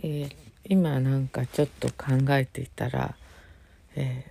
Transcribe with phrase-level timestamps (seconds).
[0.00, 0.36] えー、
[0.68, 3.16] 今なんかちょっと考えていたら、
[3.96, 4.30] え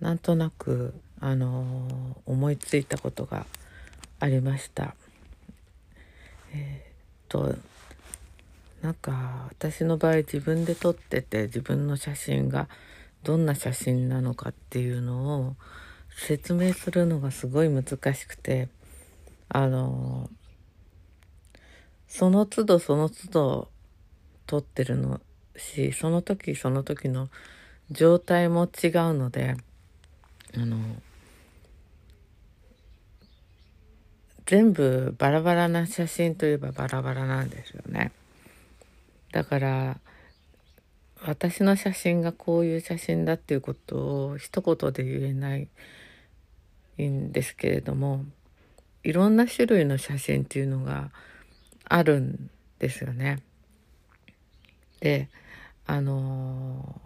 [0.00, 3.46] ー、なんとなく、あのー、思いついたことが
[4.18, 4.94] ありました。
[6.52, 7.56] えー、と
[8.82, 12.68] なんか私の場合自分で撮ってて自分の写真が
[13.22, 15.56] どんな写真なのかっていうのを
[16.14, 18.68] 説明するのがすごい難しくて
[19.48, 20.28] あの
[22.06, 23.69] その都度その都度
[24.50, 25.20] 撮ってるの
[25.56, 27.28] しその時その時の
[27.92, 29.56] 状態も違うので
[30.56, 30.76] あの
[34.46, 38.10] 全部バラバラな写真といえばバラバラなんですよね。
[39.30, 40.00] だから
[41.24, 45.68] 私の写真がこういう写真だっていうことを一言で言えない
[47.00, 48.24] んですけれども
[49.04, 51.12] いろんな種類の写真っていうのが
[51.84, 53.38] あるんですよね。
[55.00, 55.28] で
[55.86, 57.00] あの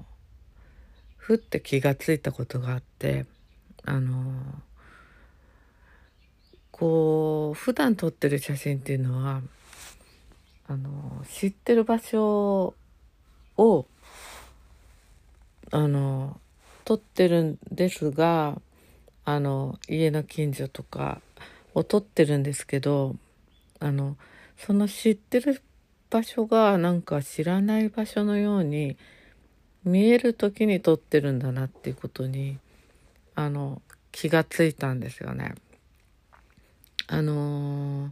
[1.16, 3.26] ふって気がついたことがあって
[3.84, 4.34] あの
[6.70, 9.40] こう普段撮ってる写真っていうのは
[10.66, 12.74] あの知ってる場所
[13.56, 13.86] を
[15.70, 16.40] あの
[16.84, 18.60] 撮ってるんですが
[19.24, 21.20] あの家の近所とか
[21.74, 23.16] を撮ってるんですけど
[23.80, 24.16] あの
[24.58, 25.62] その知ってる
[26.14, 28.96] 場所がなんか知らない場所のように
[29.82, 32.58] 見える時に撮ってるんだなっていうことに
[33.34, 35.56] あの気がついたんですよね。
[37.08, 38.10] あのー、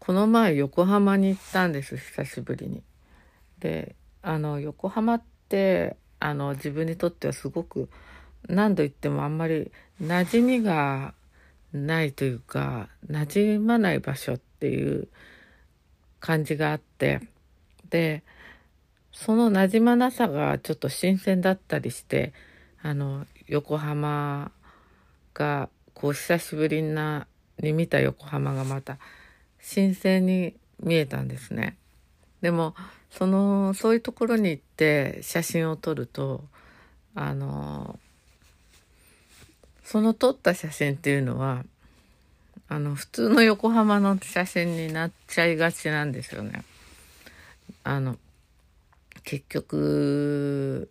[0.00, 2.82] この前横浜に行ったんです久しぶりに。
[3.60, 7.88] であの横浜ってあの自分にとってはすごく
[8.48, 9.70] 何度言ってもあんまり
[10.02, 11.14] 馴染みが
[11.72, 15.06] ないというか馴染まない場所っていう
[16.20, 17.20] 感じがあって
[17.90, 18.22] で
[19.12, 22.32] その馴染まなさがちょっと新鮮だったりして
[22.82, 24.52] あの横浜
[25.34, 27.26] がこう久しぶりな
[27.60, 28.98] に見た横浜がまた
[29.60, 31.76] 新鮮に見えたんですね。
[32.40, 32.74] でも
[33.10, 36.44] そのそういうところに行って写真を撮ると
[37.14, 37.98] あの
[39.82, 41.64] その撮った写真っていうのは
[42.68, 46.64] あの普通の横浜の写真になっちゃいがちなんですよね。
[47.82, 48.16] あの
[49.24, 50.90] 結局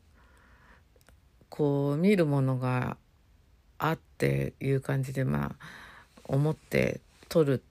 [1.50, 2.98] こう見るものが
[3.78, 5.68] あっていう感じでまあ
[6.26, 7.00] 思って
[7.30, 7.64] 撮る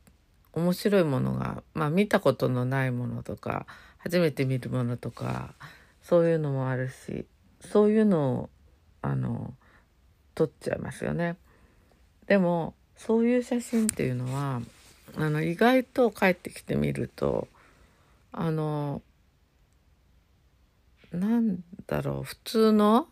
[0.52, 3.66] 面白いものが、まあ、見たことのないものとか
[3.98, 5.54] 初めて見るものとか
[6.02, 7.26] そういうのもあるし
[7.60, 8.50] そういうのを
[9.02, 9.52] あの
[10.34, 11.36] 撮っちゃいますよね。
[12.26, 14.60] でもそういう写真っていうのは
[15.16, 17.48] あの意外と帰ってきてみると
[18.32, 19.02] あの
[21.12, 23.08] なんだろう普通の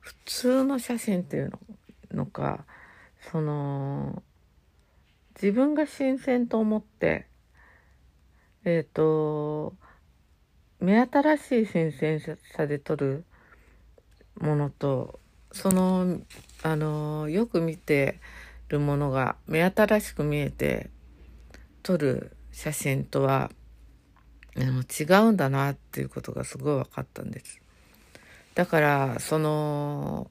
[0.00, 1.52] 普通の写真っていう
[2.12, 2.64] のか
[3.30, 4.22] その
[5.34, 7.26] 自分が新鮮と思って
[8.64, 9.74] えっ、ー、と
[10.80, 13.24] 目新しい新鮮さで撮る
[14.40, 15.18] ものと
[15.54, 16.18] その
[16.62, 18.18] あのよく見て
[18.68, 20.90] るものが目新しく見えて
[21.82, 23.50] 撮る写真とは
[24.56, 27.60] 違うんだなっていうことがすごい分かったんです。
[28.54, 30.30] だからその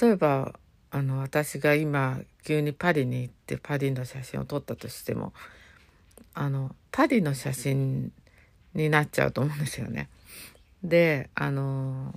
[0.00, 0.54] 例えば
[0.90, 5.32] あの私が今急にパリに行ってパリの写真を撮ったとしても
[6.34, 8.12] あのパリの写真
[8.74, 10.08] になっちゃうと思うんですよね。
[10.82, 12.14] であの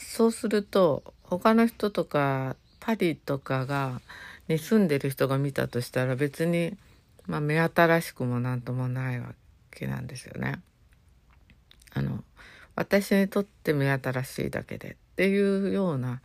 [0.00, 4.00] そうすると他の人とかパリとかが
[4.48, 6.76] に住んでる人が見たとしたら別に、
[7.26, 9.34] まあ、目新しくも何ともないわ
[9.70, 10.60] けなんですよね。
[11.92, 12.24] あの
[12.74, 16.20] 私にとって目新しいだけでっていうような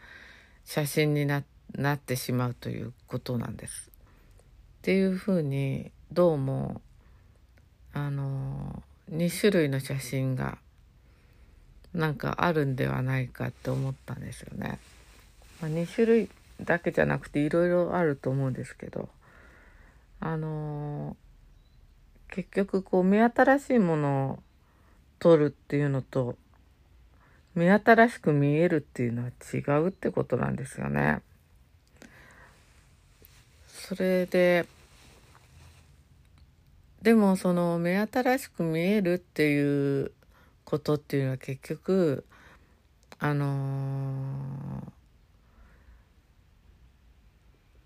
[0.63, 3.92] 写真になってしまうということなんです。
[4.80, 6.81] っていうふうにどうも
[7.94, 10.57] あの2種類の写真が
[11.95, 14.80] なんかあるんではないかって思ったんですよね。
[15.62, 16.30] まあ、2種類
[16.62, 19.09] だけじゃなくていろいろあると思うんですけど
[20.19, 21.15] あの
[22.30, 24.39] 結局こう目新しいものを
[25.19, 26.36] 撮るっていうのと
[27.53, 31.21] 目新しく見えるっていうのは違うってことなんですよね。
[33.68, 34.65] それで
[37.01, 40.12] でもその目新しく見えるっていう
[40.65, 42.25] ことっていうのは結局
[43.19, 44.91] あのー、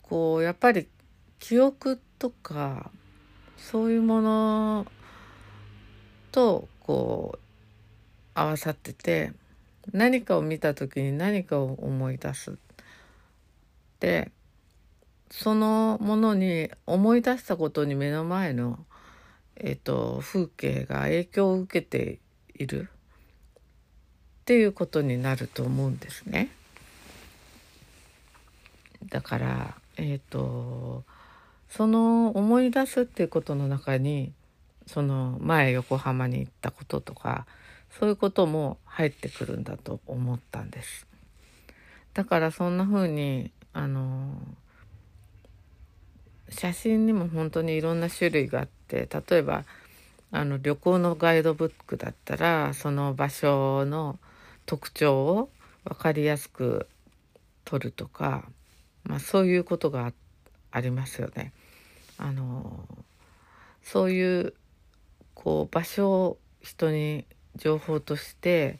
[0.02, 0.88] こうやっぱり
[1.38, 2.90] 記憶とか
[3.58, 4.88] そういうもの
[6.32, 7.40] とこう
[8.34, 9.34] 合わさってて
[9.92, 12.58] 何かを見た時に何かを思い出す
[14.00, 14.32] で
[15.30, 18.80] そのものに思い出したことに目の前の、
[19.56, 22.20] えーと、風景が影響を受けて
[22.60, 22.90] いる
[24.42, 26.50] っていうことになると思うんですね。
[29.10, 31.04] だからえっ、ー、と
[31.70, 34.34] その思い出すっていうことの中に
[34.86, 37.46] その前横浜に行ったこととか
[37.92, 41.08] そういうことも入ってくるんだと思ったんです。
[42.14, 44.34] だからそんな風にあの
[46.50, 49.64] 写真にも本当にいろんな種類があって例えば
[50.32, 54.20] あの旅行のガイドブックだったらその場所の
[54.66, 55.50] 特徴を
[55.84, 56.88] 分かりやすく
[57.66, 58.46] 撮るとか、
[59.04, 60.14] まあ、そういうことが
[60.72, 61.52] ありますよね。
[62.18, 62.88] あの
[63.82, 64.54] そういう
[65.34, 67.26] こう場所を人に
[67.56, 68.80] 情報として、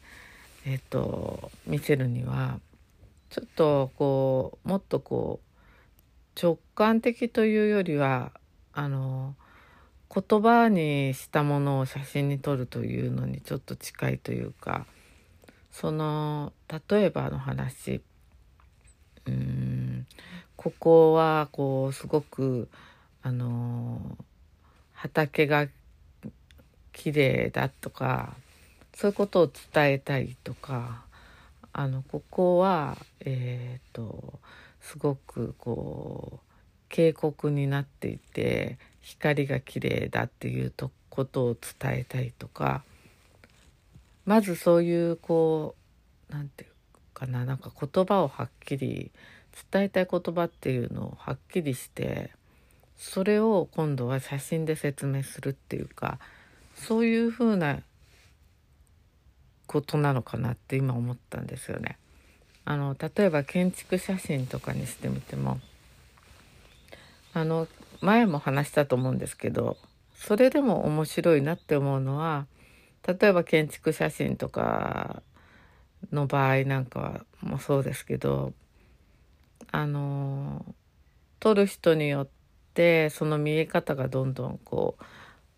[0.66, 2.60] えっと、見せるには
[3.30, 8.32] ちょっとこうもっとこう直感的というよりは
[8.72, 9.34] あの
[10.12, 14.86] 言葉にしたものを写真に撮るというのにちょっと近いというか
[15.70, 16.52] その
[16.90, 18.02] 例えばの話。
[19.26, 20.06] うん。
[20.56, 22.68] ここはこうすごく
[23.22, 24.18] あの
[24.92, 25.68] 畑が
[26.92, 28.34] 綺麗だとか
[28.94, 31.04] そういうことを伝えたいとか
[31.72, 34.38] あのここはえっ、ー、と
[34.80, 36.52] すごくこう
[36.90, 42.82] 渓谷になっていて光が綺麗だっていうとことを伝えたいとか
[44.24, 45.74] まずそういうこ
[46.30, 46.72] う何て言う
[47.14, 49.10] かななんか言葉をはっきり
[49.72, 52.30] 伝えたい言葉っていうのをはっきりして
[52.96, 56.18] それを今度は写真で説明するっていうか
[56.76, 57.80] そういうふうな
[59.66, 61.96] ことなのかなって今思ったんですよね。
[62.64, 65.60] あの例えば建築写真とかにしてみても
[67.32, 67.66] あの
[68.00, 69.76] 前も話したと思うんですけど
[70.14, 72.46] それでも面白いなって思うのは
[73.06, 75.22] 例えば建築写真とか
[76.12, 78.52] の場合なんかもそうですけど
[79.72, 80.64] あの
[81.38, 82.28] 撮る人によっ
[82.74, 85.04] てその見え方がどんどんこう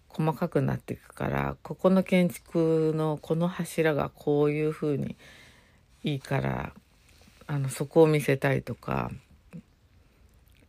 [0.08, 5.16] 細かくなっていくからここの建築のこの柱がこういうふうに
[6.04, 6.72] いいから
[7.46, 9.10] あのそこを見せたいとか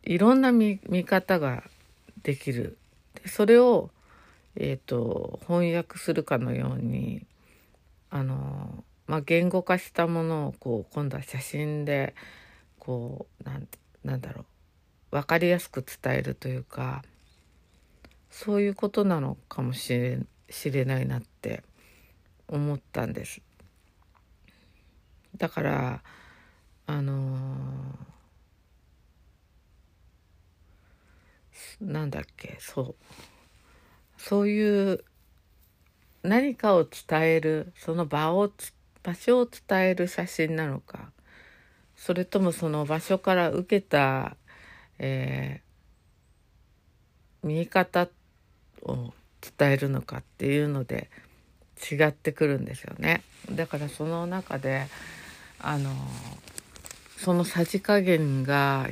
[0.06, 1.64] いろんな見見方が
[2.22, 2.76] できる
[3.14, 3.90] でそれを、
[4.56, 7.24] えーと、翻訳するかのように
[8.10, 12.14] あの、まあ、言語化したものをこう今度は写真で
[12.78, 13.68] こうなん
[14.04, 14.44] なんだろう
[15.16, 17.02] 分かりやすく伝えるというか
[18.30, 20.18] そういうことなのかもしれ
[20.50, 21.62] しれないなって
[22.48, 23.40] 思ったんです。
[25.36, 26.02] だから
[26.86, 28.13] あのー、
[31.80, 32.56] なんだっけ？
[32.60, 32.94] そう。
[34.16, 35.04] そういう
[36.22, 38.50] 何かを伝えるその場を
[39.02, 41.12] 場所を伝える写真なのか。
[41.96, 44.36] それともその場所から受けた、
[44.98, 48.08] えー、見え方
[48.82, 49.12] を
[49.58, 51.08] 伝えるのかっていうので
[51.90, 53.22] 違ってくるんですよね。
[53.50, 54.86] だからその中で
[55.60, 55.90] あの
[57.18, 58.88] そのさじ加減が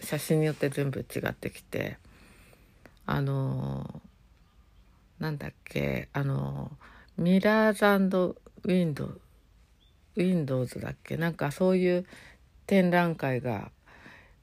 [0.00, 1.98] 写真によって全部違ってきて
[3.06, 4.02] あの
[5.18, 6.70] なんだっけあの
[7.16, 12.06] ミラーズウィンドウィンドウズだっけなんかそういう
[12.66, 13.70] 展覧会が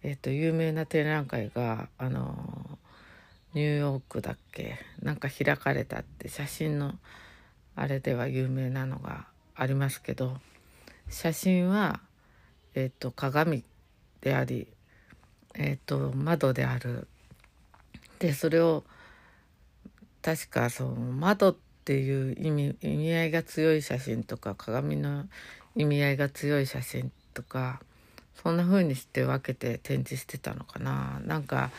[0.03, 2.79] えっと有名な展覧会があの
[3.53, 6.93] ニューヨークだっけなんか開かれたって写真の
[7.75, 10.37] あれでは有名なのがありますけど
[11.09, 11.99] 写真は、
[12.73, 13.63] えーと、鏡
[14.21, 14.67] であり、
[15.57, 17.07] えーと、窓である。
[18.19, 18.83] でそれを
[20.21, 25.25] 確かその窓っていう意味意味合いが強い写真とか鏡の
[25.75, 27.81] 意味合いが強い写真とか
[28.41, 31.19] そんな風にして分けて展示してたのかな。
[31.25, 31.71] なんか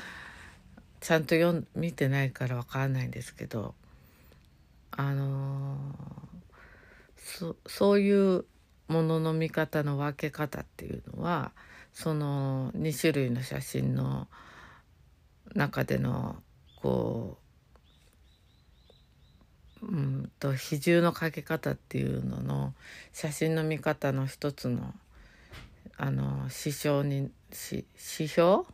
[1.01, 3.75] ちゃんと読ん見てないから分かんないんですけど
[4.91, 8.45] あのー、そういう
[8.89, 11.53] ものの見方の分け方っていうのは
[11.97, 14.29] その2種類の写真の
[15.55, 16.37] 中での
[16.83, 17.39] こ
[19.81, 22.75] ううんと比重のかけ方っていうのの
[23.15, 24.93] 写真の見方の一つの
[25.97, 28.65] あの指標に指標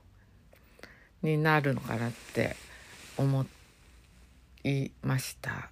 [1.22, 2.56] になるのかなって
[3.16, 3.46] 思
[4.64, 5.70] いました。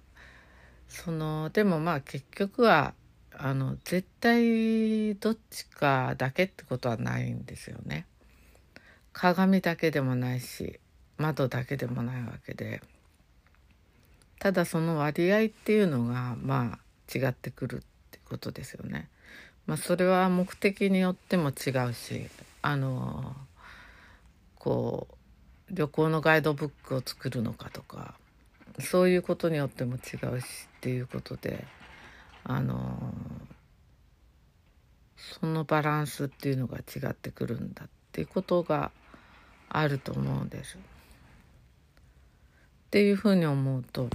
[0.87, 2.93] そのでもまあ結局は
[3.37, 8.05] あの絶対どっちかだけってことはないんですよね。
[9.13, 10.79] 鏡だけでもないし
[11.17, 12.81] 窓だけでもないわけで
[14.39, 17.79] ただその割合っていうのがまあ違ってくるっ
[18.11, 19.09] てことですよね。
[19.67, 22.27] まあ、それは目的によっても違うし
[22.61, 23.35] あの
[24.55, 28.15] こう旅行のガイドブックを作るのかとか
[28.79, 30.45] そういうことによっても違うし
[30.77, 31.65] っていうことで
[32.43, 33.13] あの
[35.15, 38.91] そのバランスっていうのが違ってくるんだっていうことが
[39.69, 40.77] あると思うんです。
[40.77, 40.79] っ
[42.89, 44.09] ていうふうに思うと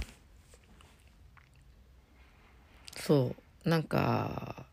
[2.95, 4.65] そうなんか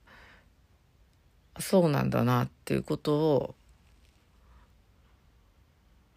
[1.59, 3.55] そうなんだなっていうことを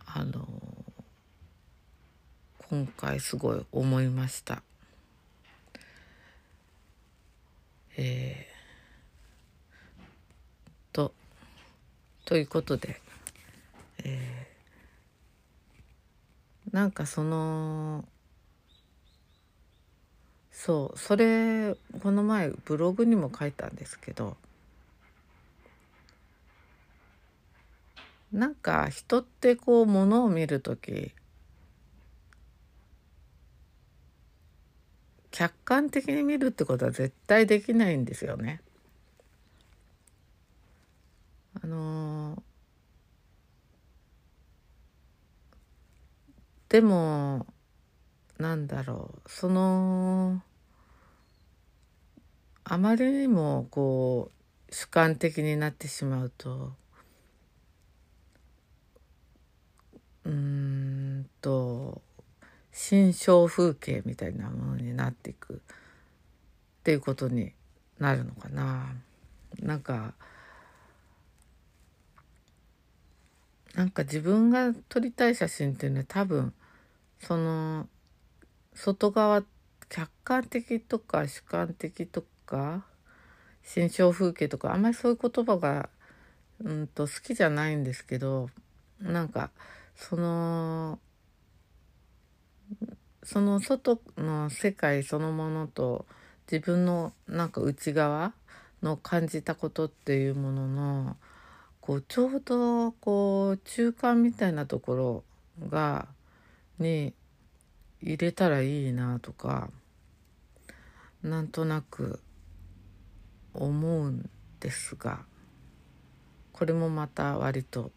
[0.05, 0.47] あの
[2.69, 4.63] 今回すごい思いました。
[7.97, 11.13] えー、と
[12.25, 13.01] ということで、
[14.03, 18.05] えー、なんかその
[20.51, 24.37] そうそれこの前ブログにも書いたんですけど
[28.31, 31.13] なんか人ってこうものを見る時
[35.37, 38.59] 客観的に見るってことは絶対できないんですよね。
[41.61, 42.41] あの
[46.69, 47.45] でも
[48.39, 50.41] なんだろうその
[52.63, 54.31] あまりにもこ
[54.71, 56.73] う主観的になってしまうと
[60.25, 62.01] うんと
[62.79, 65.57] 心象風景みたいなものになっていくっ
[66.83, 67.51] ていうことに
[67.97, 68.93] なるのかな。
[69.59, 70.13] なんか
[73.73, 76.53] なんか自分が撮りたい写真っていうのは多分
[77.19, 77.89] その
[78.75, 79.43] 外側
[79.89, 82.85] 客観的とか主観的とか
[83.63, 85.89] 心象風景とかあんまりそういう言葉が
[86.63, 88.51] うんと好きじゃないんですけど
[89.01, 89.49] なんか
[89.95, 90.99] その
[93.23, 96.05] その外の世界そのものと
[96.49, 98.33] 自分のなんか内側
[98.81, 101.17] の感じたことっていうものの
[101.81, 105.23] こうちょうどこう中間みたいなところ
[105.69, 106.07] が
[106.79, 107.13] に
[108.01, 109.69] 入れたらいいなとか
[111.23, 112.21] なんとなく
[113.53, 115.19] 思うんですが
[116.53, 117.91] これもまた割と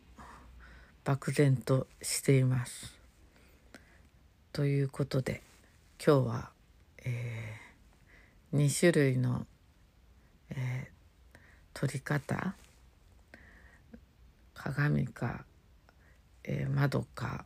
[1.04, 2.99] 漠然としています。
[4.52, 5.42] ということで
[6.04, 6.50] 今日は、
[7.04, 9.46] えー、2種類の、
[10.50, 11.36] えー、
[11.72, 12.54] 撮り方
[14.52, 15.44] 鏡か、
[16.42, 17.44] えー、窓か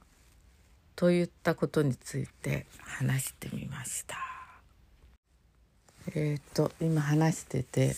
[0.96, 4.16] といったことについて話してみました。
[6.14, 7.94] えっ、ー、と今話してて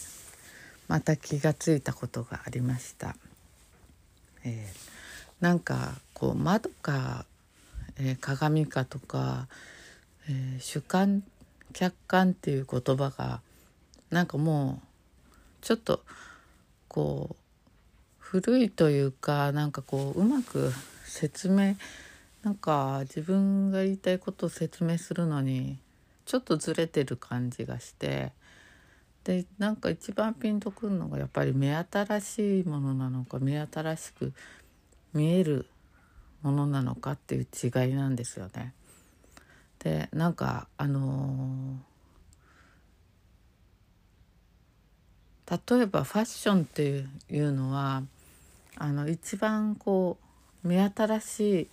[0.89, 3.15] また気がついたことがありました。
[4.45, 7.25] えー、なんかこう窓か
[7.99, 9.49] えー、鏡かとか、
[10.29, 11.23] えー、主観
[11.73, 13.41] 客観っていう言葉が
[14.11, 14.87] なんかもう
[15.61, 16.01] ちょっと
[16.89, 17.37] こう
[18.19, 20.73] 古いというかなんかこううまく
[21.05, 21.77] 説明
[22.43, 25.79] なんか自分が言いたいことを説明するのに
[26.25, 28.33] ちょっとずれてる感じがして
[29.25, 34.33] でなんか一番ピンとくるのがやっぱり目新しいものなのか目新しく
[35.13, 35.67] 見える
[36.43, 38.73] ものなのかっていう違いなんですよね。
[39.79, 48.03] でなんかあのー、例えばファッションっていうのは
[48.77, 50.19] あの一番こ
[50.65, 51.71] う目新し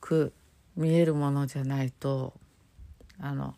[0.00, 0.32] く
[0.76, 2.32] 見えるものじゃないと
[3.20, 3.54] あの、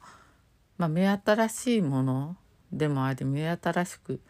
[0.79, 2.37] まあ、目新しいもの
[2.73, 4.21] でもあり目新しく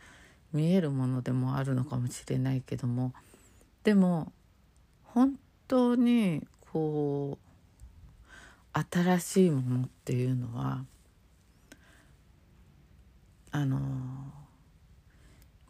[0.52, 3.12] 見えるものでもあるのかもしれないけども
[3.82, 4.32] でも
[5.04, 10.84] 本当にこう新しいものっていうのは
[13.50, 13.78] あの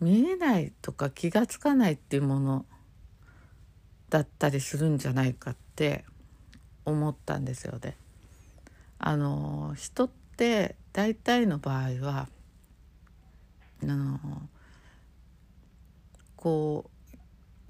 [0.01, 2.67] 見えないとか気が付かないっていうもの
[4.11, 6.05] だったりするんじゃないかって
[6.85, 7.97] 思ったんですよね。
[8.99, 12.29] あの人って大体の場合は
[13.83, 14.19] あの
[16.37, 16.96] こう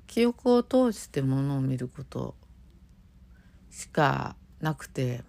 [0.06, 2.34] 記憶を通してものを見ること
[3.70, 5.22] しかなくて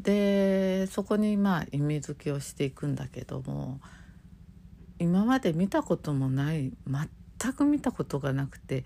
[0.00, 3.80] でそこにまあ意味付けをしていくんだけども
[4.98, 8.84] 今まで見たこともない全く見たことがなくて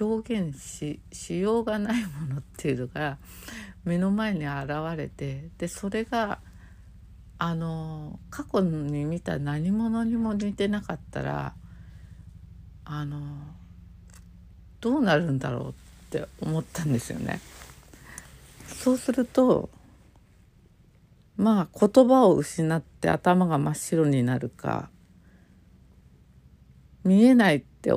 [0.00, 3.18] 表現ししようがないものっていうのが
[3.84, 6.40] 目の前に現れてでそれが
[7.38, 11.54] あの過去に見た何者にも似てなかったら
[12.84, 13.18] あの
[14.80, 15.72] どうなるんだろうっ
[16.10, 17.40] て思ったんですよね。
[18.66, 19.70] そうすると
[21.36, 24.90] まあ言葉を失って頭が真っ白になるか
[27.04, 27.92] 見えないって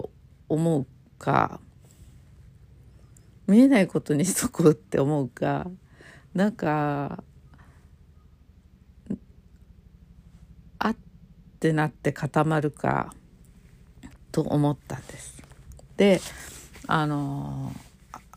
[0.47, 0.85] 思う
[1.17, 1.59] か
[3.47, 5.67] 見えないことにしとこうって思うか
[6.33, 7.23] なんか
[10.77, 10.95] あっ
[11.59, 13.13] てなって固まるか
[14.31, 15.41] と思ったんです。
[15.97, 16.21] で
[16.91, 17.71] あの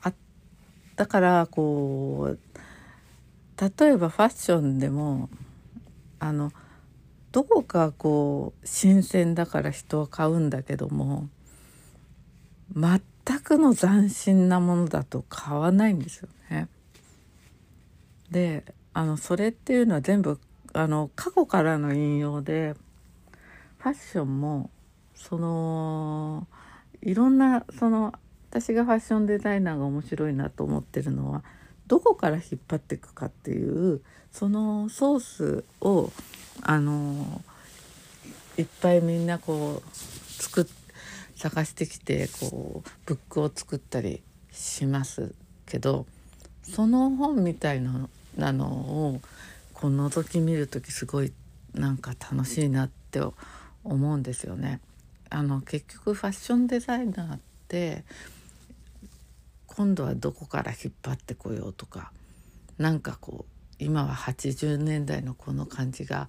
[0.03, 0.13] あ
[0.97, 2.39] だからこう
[3.59, 5.31] 例えばファッションでも
[6.19, 6.53] あの
[7.33, 11.31] どこかこう新鮮だから人は買うんだけども
[12.77, 13.01] 全
[13.43, 16.69] くの斬新なものだと買わないんですよね。
[18.31, 20.39] であのそれっていうのは全部
[20.75, 22.75] あの過去からの引用で
[23.79, 24.69] ファッションも
[25.15, 26.47] その
[27.01, 28.13] いろんなその
[28.53, 31.43] 私がファッションデザイナーが面白いなと思ってるのは
[31.87, 36.13] どこから引っ張っていくかっていうそのソースを
[36.61, 37.41] あの
[38.59, 40.65] いっぱいみんなこう作っ
[41.35, 45.35] 探してきてこうブックを作ったりします
[45.67, 46.07] けど
[46.63, 49.21] その本みたいなのを
[49.73, 51.33] こう覗き見る時すごい
[51.75, 53.21] なんか楽しいなって
[53.83, 54.81] 思うんですよね。
[55.31, 58.05] あの結局ファッションデザイナーって
[59.75, 62.13] 今度はどこから引っ張ってこようとか
[62.79, 66.29] なんかこう今は80年代のこの感じが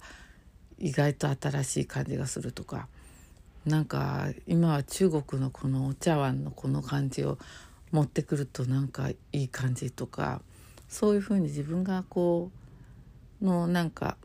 [0.78, 2.88] 意外と新しい感じがするとか
[3.64, 7.38] なんか今は中国のこのお茶碗のこの感じを
[7.92, 10.40] 持ってくるとなんかいい感じとか
[10.88, 12.50] そういうふうに自分がこ
[13.40, 14.16] うのなんか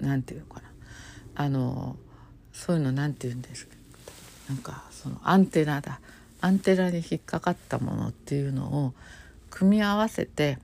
[0.00, 0.68] なんていうのかな。
[1.36, 1.96] あの
[2.52, 3.74] そういうのなんて言うんですか。
[4.48, 6.00] なんかそのアンテナだ。
[6.44, 8.92] アンテナに引っかかったものっていうのを
[9.48, 10.58] 組み合わせて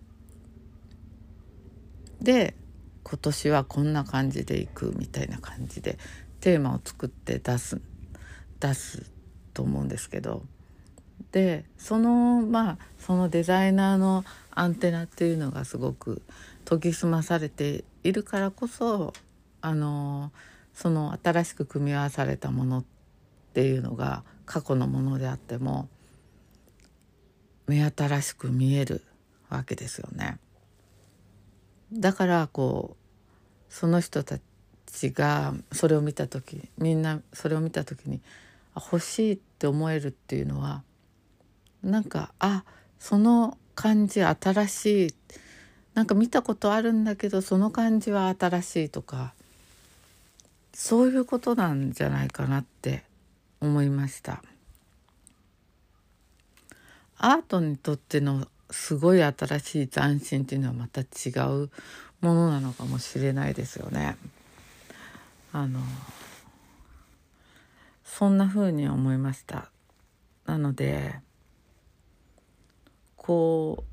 [2.21, 2.55] で
[3.03, 5.97] 今年はこんな感じでいくみたいな感じで
[6.41, 7.81] テーマを作って出す
[8.61, 9.11] 出す
[9.55, 10.43] と思うんですけど。
[11.33, 16.23] でそのまあそのデザイナーのアンテナっていうのがすごく
[16.65, 19.13] 研ぎ澄まされているからこそ
[19.61, 20.33] あの
[20.75, 22.85] その新しく組み合わされたものっ
[23.55, 25.89] ていうのが過去のものであっても
[27.69, 29.05] 目新しく見える
[29.49, 30.39] わけですよね。
[31.93, 34.41] だからこうその人た
[34.87, 38.21] ちがそれを見た時みんなそれを見た時に
[38.75, 40.83] 欲しいって思えるっていうのは
[41.85, 42.65] なんかあ
[42.99, 45.15] その感じ新しい
[45.95, 49.33] なんか見たことあるんだけどその感じは新しいとか
[50.75, 53.05] そういうことなんじゃないかなって
[53.61, 54.43] 思いました
[57.19, 61.05] アートにとってのすごい新しい斬新っていうのはまた違
[61.49, 61.71] う
[62.21, 64.17] ものなのかもしれないですよね。
[65.53, 65.81] あの
[68.05, 69.71] そんな風に思いました。
[70.47, 71.15] なので
[73.17, 73.85] こ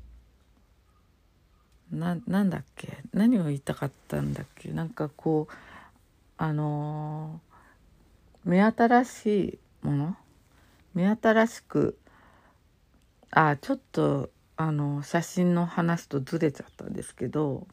[1.92, 2.98] うななんだっけ？
[3.12, 4.70] 何を言いたかったんだっけ？
[4.70, 5.54] なんかこう
[6.36, 7.40] あの
[8.48, 9.26] 目新し
[9.82, 10.16] いもの？
[10.94, 11.98] 目新しく
[13.30, 17.66] あちょっとあの写真の話とずれちゃったんですけど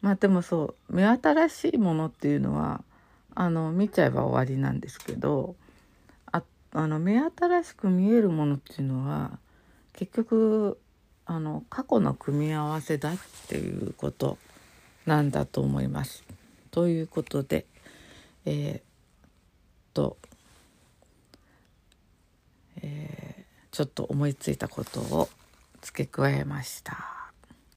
[0.00, 2.82] まあでもそう目新しいものっていうのは
[3.34, 5.54] あの見ちゃえば終わりなんですけど
[6.32, 9.38] ああの目新しく見えるものっていうのは
[9.92, 10.80] 結局
[11.26, 13.16] あの過去の組み合わせだっ
[13.48, 14.38] ていうこと
[15.04, 16.24] なんだと思います。
[16.70, 17.66] ということで
[18.50, 18.87] えー、
[19.98, 20.16] と、
[22.80, 25.28] えー、ちょっと思いついたことを
[25.80, 27.17] 付け加えました。